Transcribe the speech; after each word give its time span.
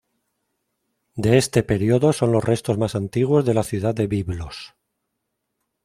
De 1.13 1.37
este 1.37 1.61
periodo 1.61 2.11
son 2.11 2.31
los 2.31 2.43
restos 2.43 2.75
más 2.79 2.95
antiguos 2.95 3.45
de 3.45 3.53
la 3.53 3.61
ciudad 3.61 3.93
de 3.93 4.07
Biblos. 4.07 4.73